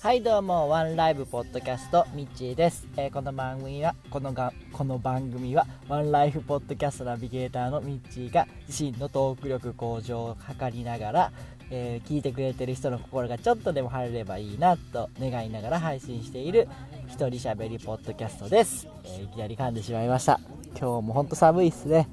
[0.00, 11.32] はいどうもワンライブポッドキャストミッチーです、えーこの番組はこのがこの番組はワンライフポッドキャストナビゲーターのミッチーが自身のトーク力向上を図りながら、
[11.70, 16.68] えー聞いてくれてる人の心がちょっとでも晴れればいいなと願いながら配信している
[17.08, 20.38] 一人喋りポッドキャストです、えーいきなり噛んでしまいました。
[20.78, 22.08] 今日もほんと寒いっすね、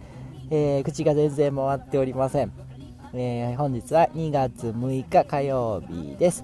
[0.50, 2.65] え口が全然回っておりません。
[3.18, 6.44] えー本日は2月6日火曜日です。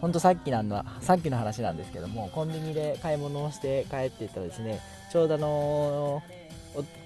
[0.00, 6.37] ほんとさっきなんのさっきの話なんですけどもコンビニで買い物をして帰っていったらですねちょうどあのー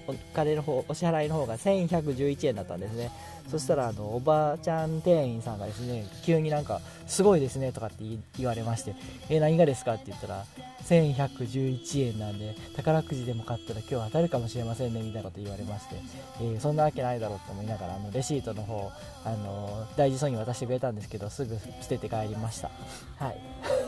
[0.07, 3.11] お金の方お支払いの方が1111円だったんですね。
[3.49, 8.03] そしたらあのおばあちゃん店員さんがですね急になんかすごいですねとかって
[8.37, 8.95] 言われまして
[9.29, 9.95] え何がですか？
[9.95, 10.45] って言ったら
[10.85, 15.95] 1111円なんで宝くじでも買ったら今日当たるかもしれませんねみたいなこと言われまして、
[16.41, 18.91] えーそんなわけないだろうと思いながらあのレシートの方
[19.25, 22.69] あの大事そうに渡してくれたんですけどすぐ捨てて帰りました。
[23.17, 23.37] はい。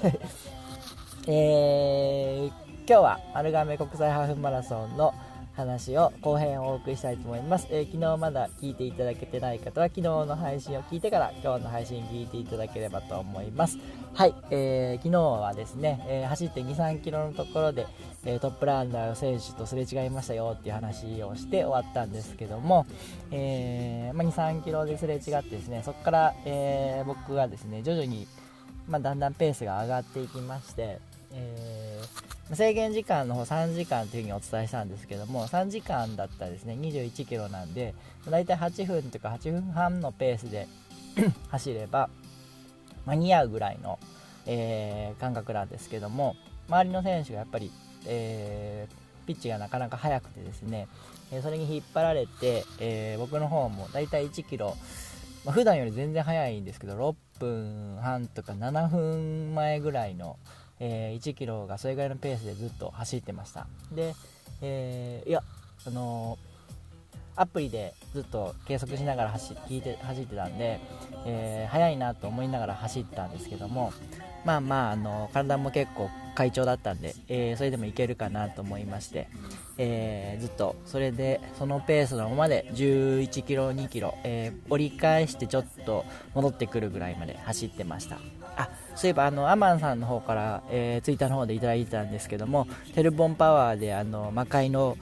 [1.28, 5.12] えー今日は丸亀国際ハーフマラソンの
[5.56, 13.78] 話を後編をお送りしたいと思います、えー昨日まだ聞いていただけてない方は昨日の配信を聞いてから今日の配信聞いていただければと思います。
[14.14, 17.88] はい、えー昨日はですね、えー走って2、3キロのところで、
[18.26, 22.86] えトップランナーの選手とすれ違いましたよっていう話をして終わったんですけども、
[23.32, 28.28] えまあ、2、3キロですれ違ってですねそこから、え僕がですね徐々に、
[28.88, 31.00] まあ、だんだんペースが上がっていきまして、
[31.32, 37.96] えー制限時間の方3時間というふうにお伝えしたんですけども3時間だったらですね21キロなんで
[38.30, 40.68] だいたい8分とか8分半のペースで
[41.50, 42.10] 走れば
[43.06, 44.00] 間に合うぐらいの、
[44.46, 46.36] えー感覚なんですけども
[46.68, 47.72] 周りの選手がやっぱり、
[48.06, 50.88] えーピッチがなかなか速くてですね、
[51.42, 54.78] それに引っ張られて、え僕の方もだいたい1キロ、
[55.44, 60.38] まあ、普段より全然速いんですけど6分半とか7分前ぐらいの、
[60.80, 63.68] えー1キロがそれぐらいのペースでずっと走ってました。
[63.92, 64.14] で、
[64.62, 65.42] えーいや
[65.88, 66.56] あのー
[67.38, 70.80] アプリでずっと計測しながら走聞いて走ってたんで、
[71.26, 73.92] えー速いなと思いながら走ったんですけども
[74.46, 79.28] まあまあ、あの体も結構快調だったんで、えーそれでもいけるかなと思いまして、
[79.78, 86.06] えーずっとそれでそのペースのままで11キロ2キロ、えー折り返してちょっと
[86.36, 88.18] 戻ってくるぐらいまで走ってました。
[88.96, 94.98] そういえばあのアマンさんの方から、えーツイッターの方でいただいてたんですけどもテルボンパワーであの魔界の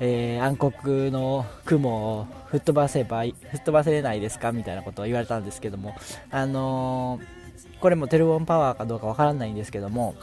[0.00, 5.94] えー暗黒の雲を吹っ飛ばせば吹っ飛ばせれないですかみたいなことを言われたんですけども、
[6.30, 7.38] あのー
[7.80, 10.14] これもテルボンパワーかどうかわからないんですけども、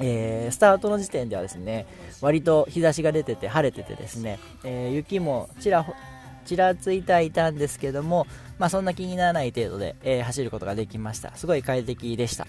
[0.00, 1.86] えースタートの時点ではですね
[2.20, 5.86] 割と日差しが出てて晴れててですね、えー雪もちら
[6.40, 8.26] ちらついてはいたんですけども、
[8.58, 11.34] まあ、そんな気にならない程度で、えー走ることができました。
[11.36, 12.46] すごい快適でした。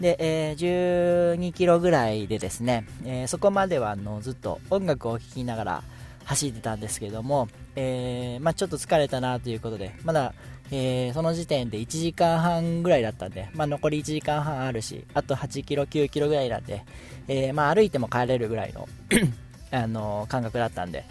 [0.00, 5.82] で、えー12キロぐらいでですね、えーそこまではあのずっと音楽を聴きながら
[6.24, 10.34] 走ってたんですけども、えーまあ、ちょっと疲れたなということでまだ、
[10.72, 16.84] えその時点で1時間半ぐらいだったんで、まあ、残り1時間半あるしあと8キロ9キロぐらいなんで、
[17.28, 18.88] えまあ、歩いても帰れるぐらいの
[19.70, 21.04] あの感覚だったんで、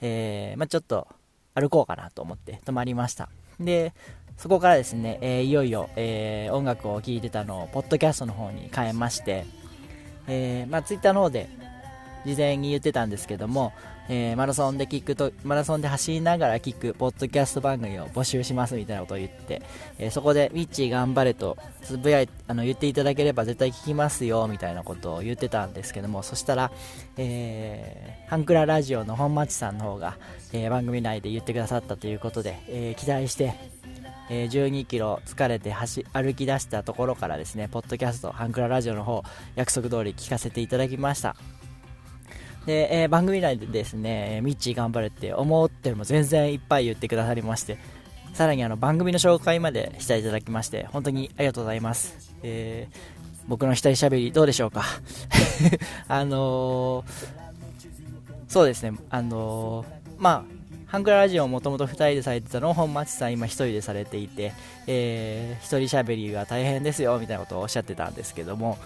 [0.00, 1.06] えまあ、ちょっと
[1.54, 3.28] 歩こうかなと思って泊まりました。
[3.60, 3.92] で
[4.38, 9.44] そこからですね、えーいよいよ、えー音楽を聴いてたのをポッドキャストの方に変えまして、
[10.26, 11.48] えーまあ、ツイッターの方で
[12.24, 13.72] 事前に言ってたんですけども、
[14.08, 19.62] えーマラソンで聞くとマラソンで走りながら聞くポッドキャスト番組を募集しますみたいなことを言って、
[19.98, 26.72] えーそこで「ウィッチー頑張れ」とつぶやいあの言っていただければ絶対聞きますよみたいなことを言ってたんですけどもそしたら、
[27.16, 30.16] えーハンクララジオの本町さんの方が、
[30.52, 33.54] えー番組内で言ってくださったということで、えー期待して
[34.30, 39.22] えー12キロ疲れて走歩き出したところからですね、ポッドキャスト、ハンクララジオの方、
[39.54, 41.36] 約束通り聞かせていただきました。
[42.66, 47.78] で、えー番組内でですね、えミッチー頑張れって思ってるも全然いっぱい言ってくださりまして、
[48.34, 52.32] さらにあの番組の紹介までしていただきまして、本当にありがとうございます。
[52.42, 54.84] えー僕の一人喋りどうでしょうか？
[56.06, 57.04] あのー
[58.46, 59.86] そうですね、あのー
[60.18, 60.44] まあ、
[60.86, 64.52] ハンクララジオをもともと2人でされてたのを本町さん今1人でされていて、
[64.86, 68.78] えー、一人喋りが大変ですよみたいなことをおっしゃってたんですけども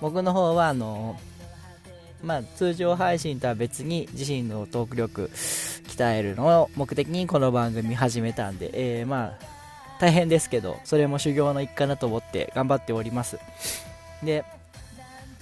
[0.00, 1.29] 僕の方はあのー
[2.22, 8.70] まあ、通常配信とは別に自身のトーク力鍛えるのを目的にこの番組始めたんで、
[9.00, 9.50] えーまあ
[10.00, 13.38] 大変ですけどそれも修行の一環だと思って頑張っております。
[14.22, 14.44] で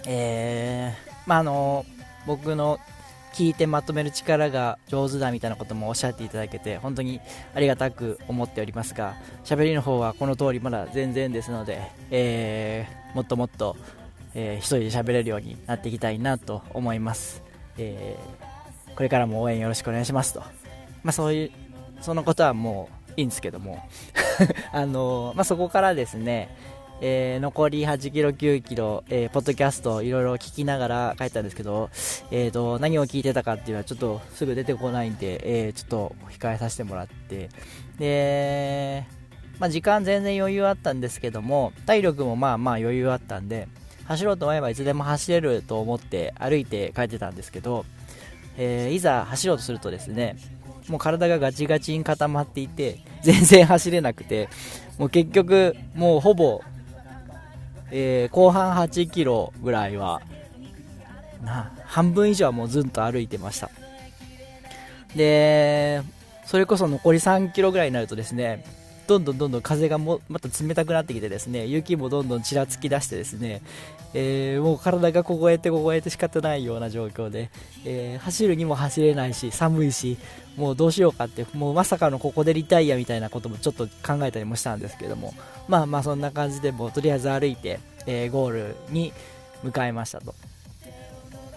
[0.05, 1.87] えーまああの
[2.27, 2.81] 僕の
[3.35, 7.21] 聞いてまとめる力が上手だみたいなこともおっしゃっていただけて本当に
[7.55, 11.81] ありがたく思っておりますが喋りの方はこの通りまだ全然ですので、
[12.11, 13.77] えー、もっともっと、
[14.41, 17.43] えー、一人で喋れるようになっていきたいなと思います、
[17.77, 20.41] えー、これからも応援よろしくお願いしますと、
[21.03, 21.51] まあ、そういう
[22.01, 23.83] そのことはもういいんですけども。
[24.71, 26.49] あのまあ、そこからですね
[27.01, 31.91] えー、残り8キロ、9キロ、えー、ポッドキャストいろいろ聞きながら帰ったんですけど、
[32.33, 37.51] えーと、何を聞いてたかっていうのはちょっとすぐ出てこないんで、えー、ちょっと控えさせてもらって、
[37.99, 39.07] で、
[39.61, 43.69] まあ、時間全然余裕あったんですけども、体力もまあまあ余裕あったんで、
[44.09, 47.85] 走ろうと思えばいつでも走れると思って歩いて帰ってたんですけど、
[48.57, 50.37] えー、いざ走ろうとするとですね、
[50.89, 54.49] もう体がガチガチに固まっていて、全然走れなくて、
[54.99, 56.63] もう結局、もうほぼ
[57.91, 60.21] えー、後半8キロぐらいは
[61.43, 63.71] な半分以上はもうずっと歩いてました。
[65.17, 66.03] で
[66.45, 68.65] それこそ残り3キロぐらいになるとですね
[69.09, 73.63] どんどんどんどん風がもまた冷たくなってきてですね雪もどんどんちらつき出してですね、
[74.13, 77.49] えー、もう体が凍えて凍えて仕方ないような状況で、
[77.87, 80.19] えー、走るにも走れないし寒いし
[80.57, 85.33] もうどうしようかってもうまさかのここでリタイアみたいなこともちょっと考えたりもしたんですけども
[85.69, 89.15] まあまあそんな感じでもとりあえず歩いて、えー、ゴールに
[89.63, 90.35] 向かいましたと。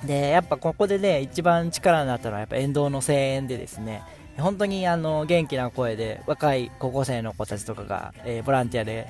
[0.06, 4.02] でやっぱここでね一番力になったのはやっぱ沿道の声援でですね
[4.38, 9.08] 本当にあの元気な声で若い高校生の子たちとかが、えー、ボランティアで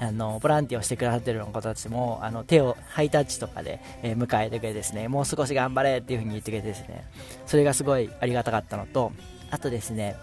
[0.00, 7.06] あのボランティアをしてくださってる子たちもあの手をハイタッチとかで、えー、迎えてくれてですねもう少し頑張れっていう風に言ってくれてですね
[7.46, 9.12] それがすごいありがたかったのと
[9.50, 10.16] あとですね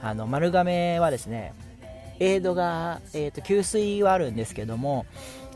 [0.00, 1.52] あの丸亀はですね
[2.20, 5.06] エイドが、えーと、給水はあるんですけども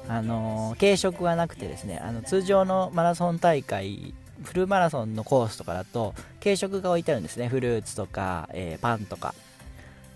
[0.08, 7.48] あの軽食はなくてですねあの通常のマラソン大会フルマラソンのコースとかだと軽食が置いてあるんですね。
[7.48, 9.34] フルーツとか、えー、パンとか。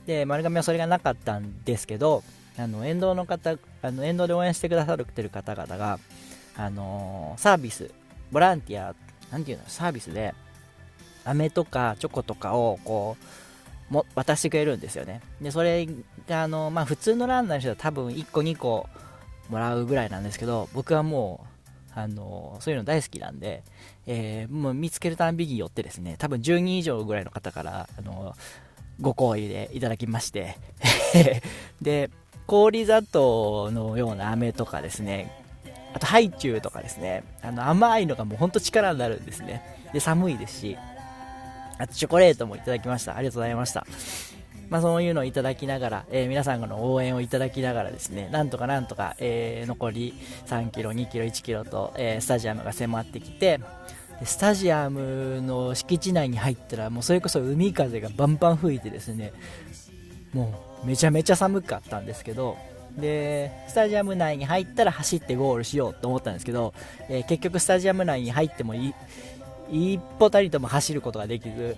[0.07, 2.25] で丸亀はそれがなかったんですけど
[2.59, 5.99] あの沿道の方あの沿道で応援してくださってる方々が
[6.57, 7.91] あのー、サービス
[8.33, 8.95] ボランティア
[9.31, 10.35] なんていうのサービスで
[11.25, 13.17] 飴とかチョコとかをこ
[13.91, 15.21] うも渡してくれるんですよね。
[15.41, 15.87] でそれ
[16.29, 18.89] があの、まあ、普通のランナーの人は多分1個2個
[19.49, 21.50] もらうぐらいなんですけど僕はもう
[21.95, 23.63] あのそういうの大好きなんで、
[24.07, 28.35] えー、もう見つけるたんびによってですね多分10人以上ぐらいの方からあの
[29.01, 30.57] ご好意でいただきまして
[31.83, 32.11] で
[32.47, 35.33] 氷砂糖のような飴とかですね
[35.95, 39.79] あとハイチュウとかですねあの甘いのがもうほんと力になるんですね。
[39.93, 40.77] で寒いですし
[41.79, 43.17] あとチョコレートもいただきました。
[43.17, 43.87] ありがとうございました。
[44.71, 50.15] まあ、そういうのをいただきながら、えー、皆さんの応援をいただきながらですね、なんとかなんとか、えー、残り
[50.47, 53.61] 3キロ、2キロ、1キロと、えー、スタジアムが迫ってきて、
[54.25, 59.33] スタジアムの敷地内に入ったら、もうそれこそ海風がバンバン吹いてですね、
[60.33, 62.57] もうめちゃめちゃ寒かったんですけど、
[62.97, 66.75] で、スタジアム内に入ったら走ってゴールしようと思ったんですけど、
[67.09, 68.95] え、結局スタジアム内に入ってもい
[69.71, 71.77] 一歩たりとも走ることができず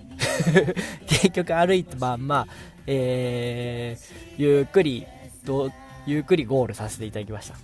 [1.07, 2.47] 結局歩いたまんま、
[2.87, 5.05] えー、ゆっくり
[6.05, 7.55] ゆっくりゴールさせていただきました。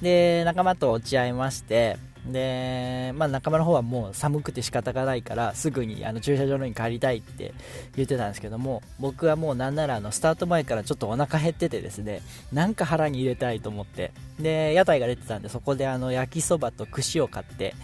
[0.00, 1.96] で仲間と落ち合いまして
[2.26, 7.52] で、まあ、仲間の方はもう寒くて仕方がないからすぐにあの駐車場のに帰りたいって
[7.96, 12.22] 言ってたんですけども僕はもうなんならあのスタート前からちょっとお腹減っててですね
[12.52, 14.12] なんか腹に入れたいと思って。
[14.40, 17.74] で屋台が出てたんでそこであの焼きそばと串を買って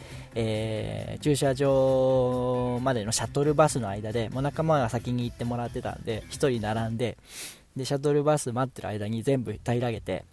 [0.41, 7.19] えー、駐車場までのシャトルバスの間でもう仲間が先に行ってもらってたんで1人並んで
[7.77, 10.25] でシャトルバス待ってる間に全部平らげて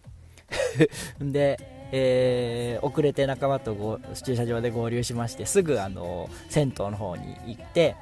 [1.19, 1.59] で、
[1.91, 7.95] えー、遅れて仲間と駐車場で合流しましてすぐあの銭湯の方に行って、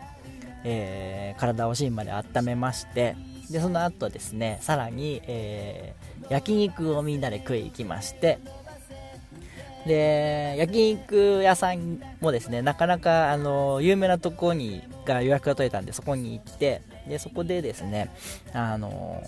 [0.66, 3.16] えー、体を芯まで温めまして
[3.50, 8.40] でその後ですねさらに、えー、焼肉をみんなで食い行きまして
[9.86, 18.10] で焼肉屋さんもですねなかなかあの有名なとこにが予約が取れたんでそこに行ってでそこでですね
[18.54, 19.22] あの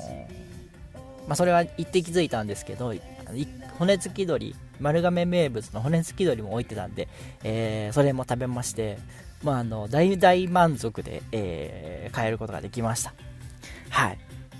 [1.27, 2.93] まあ、それは行って気づいたんですけど
[3.79, 7.07] 骨付き鶏丸亀名物の骨付き鶏も置いてたんで、
[7.43, 8.97] えー、それも食べまして、
[9.43, 13.13] まあ、あの大大満足で、えー、帰ることができました。
[13.89, 14.17] はい。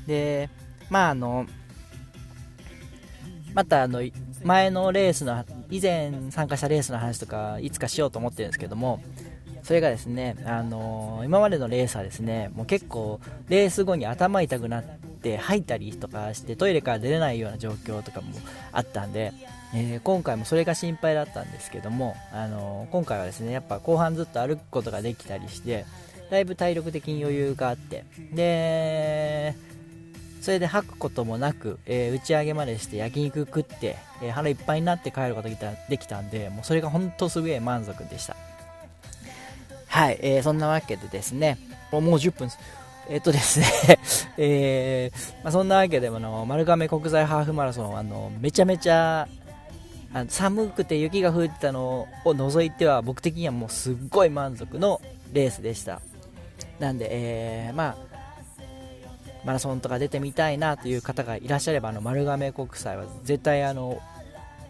[0.08, 0.50] で
[0.90, 1.46] まああの
[3.54, 4.02] またあの
[4.44, 9.02] 前のレースの以前参加したレースの話とかいつかしようと思ってるんですけども
[9.66, 13.20] それがですね、あのー、今までのレースはですねもう結構
[13.50, 18.28] レース後に頭痛くなって吐いたりとかしてトイレから出れないような状況とかも
[18.72, 19.34] あったんで、
[19.74, 25.86] えー、今回もそれが心配だったんですけども、あのー、今回はですねやっぱ後半ずっと歩くことができたりして
[26.30, 29.56] だいぶ体力的に余裕があってで
[30.46, 35.56] それで吐くこともなく、えー、打ち上げまでして焼肉食って、え腹いっぱいになって帰ることが
[35.90, 38.36] できたんでもうそれが本当すげえ満足でした。
[39.88, 41.58] はい、えー、そんなわけでですね
[41.92, 42.60] もう10分です。
[43.10, 43.66] えっとですね
[44.38, 49.28] えー、まあ、そんなわけでもの丸亀国際ハーフマラソンあのめちゃめちゃ
[50.14, 55.02] あの寒くて雪が降ってたのを除いては僕的にはもうすっごい満足の
[55.34, 56.02] レースでした。
[56.78, 58.15] なんで、えー、まあ
[59.46, 64.02] マラソンとか出てみたいなという方がいらっしゃればあの丸亀国際は絶対あの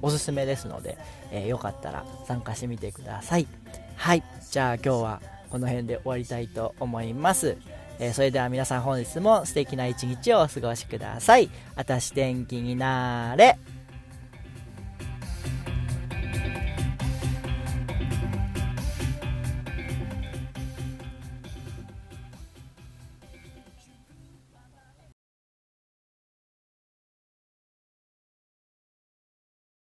[0.01, 0.97] おすすめですので、
[1.31, 3.47] えー、よかったら参加してみてください
[3.95, 7.57] はいじゃあ今日はこの辺で終わりたいと思います
[7.97, 11.49] えー、それでは皆さん本日も素敵な一日をお過ごしください。
[11.75, 13.57] あたし天気になれ。